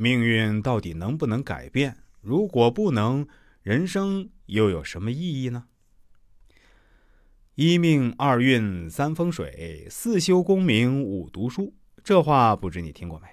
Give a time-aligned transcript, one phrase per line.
[0.00, 1.96] 命运到底能不能改变？
[2.20, 3.26] 如果不能，
[3.62, 5.64] 人生又有什么意义呢？
[7.56, 11.74] 一命二运三风水，四修功名五读书。
[12.04, 13.26] 这话不知你听过没？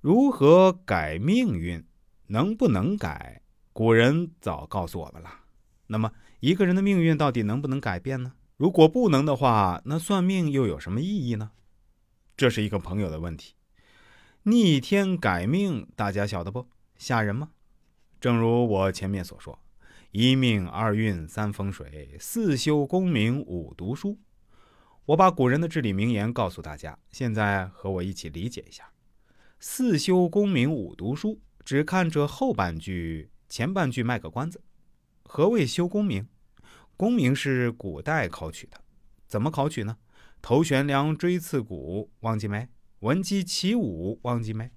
[0.00, 1.84] 如何改命运？
[2.28, 3.42] 能不能改？
[3.72, 5.40] 古人早告诉我们了。
[5.88, 8.34] 那么，一个人的命运到底能不能改变呢？
[8.56, 11.50] 如果不能的话，那算命又有什么意义呢？
[12.36, 13.54] 这是一个朋友的问题。
[14.50, 16.66] 逆天改命，大家晓得不？
[16.96, 17.50] 吓人吗？
[18.18, 19.58] 正如我前面所说，
[20.10, 24.18] 一命二运三风水，四修功名五读书。
[25.04, 28.90] 我把古人的至理名言告诉大家，现在和我一起理解一下。
[29.60, 34.62] 四修功名五读书，只看这后半句，前半句卖个关子。
[35.24, 36.26] 何谓修功名？
[36.96, 38.80] 功名是古代考取的，
[39.26, 39.98] 怎么考取呢？
[40.40, 42.66] 头悬梁，锥刺股，忘记没？
[43.00, 44.72] 闻鸡起舞，忘记没？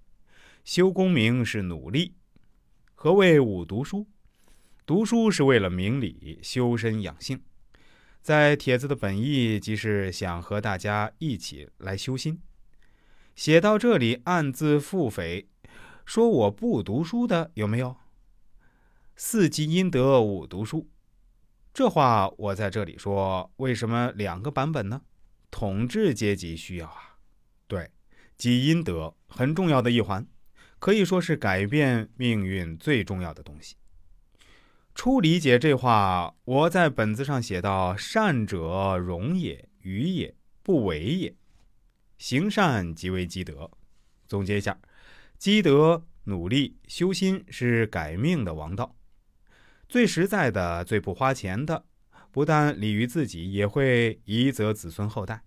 [0.63, 2.13] 修功名是努力。
[2.93, 4.05] 何谓五读书？
[4.85, 7.41] 读书是为了明理，修身养性。
[8.21, 12.39] 在帖子的本意，即是想和大家一起来修心。
[13.35, 15.47] 写到这里，暗自腹诽，
[16.05, 17.97] 说我不读书的有没有？
[19.15, 20.87] 四积阴德，五读书，
[21.73, 25.01] 这话我在这里说，为什么两个版本呢？
[25.49, 27.17] 统治阶级需要啊。
[27.67, 27.89] 对，
[28.41, 30.25] 积阴德很重要的一环，
[30.79, 33.75] 可以说是改变命运最重要的东西。
[34.95, 41.35] 初理解这话，我在本子上写到：善者容也，愚也，不为也。
[42.17, 43.69] 行善即为积德。
[44.27, 44.79] 总结一下，
[45.37, 48.95] 积德、努力、修心是改命的王道。
[49.87, 51.85] 最实在的、最不花钱的，
[52.31, 55.43] 不但利于自己，也会宜泽子孙后代。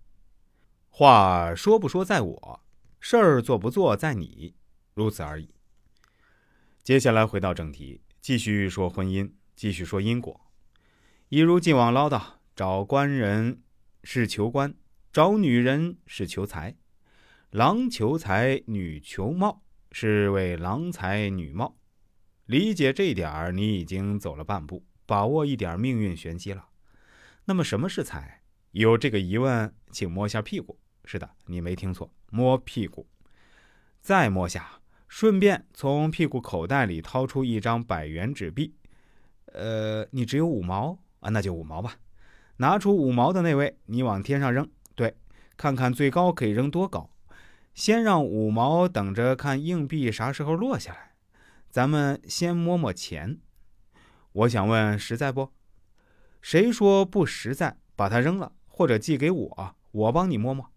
[0.90, 2.63] 话说不说在我，
[3.06, 4.54] 事儿做不做在你，
[4.94, 5.50] 如此而已。
[6.82, 10.40] 接下来回到正题，继续说婚姻，继续说因果。
[11.28, 12.22] 一如既往唠叨：
[12.56, 13.60] 找官人
[14.04, 14.74] 是求官。
[15.12, 16.76] 找女人是求财，
[17.50, 19.62] 郎求财，女求貌，
[19.92, 21.76] 是为郎才女貌。
[22.46, 26.68] 理解这点儿，你已经走了半步，把握一点命运玄机了。
[27.44, 28.40] 那么什么是财？
[28.70, 30.80] 有这个疑问，请摸一下屁股。
[31.04, 33.06] 是的，你没听错，摸屁股。
[34.00, 38.74] 再摸下，顺便从屁股口袋里掏出一张百元纸币。
[39.52, 41.30] 呃，你只有五毛啊？
[41.30, 41.96] 那就五毛吧。
[42.56, 44.68] 拿出五毛的那位，你往天上扔。
[44.94, 45.16] 对，
[45.56, 47.10] 看看最高可以扔多高，
[47.74, 51.12] 先让五毛等着看硬币啥时候落下来。
[51.70, 53.38] 咱们先摸摸钱。
[54.32, 55.50] 我想问，实在不？
[56.40, 57.76] 谁说不实在？
[57.96, 60.68] 把它扔了，或者寄给我，我帮你摸摸。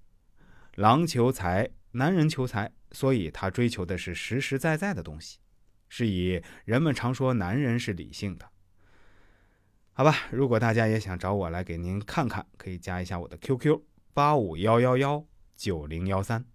[0.78, 5.40] 狼求财，男人求财，所以他追求的是实实在在的东西。
[5.90, 8.48] 是以人们常说男人是理性的。
[9.94, 13.82] 好吧，如果大家也想找我来给您看看，可以加一下我的 QQ。
[14.14, 16.46] 八五幺幺幺九零幺三。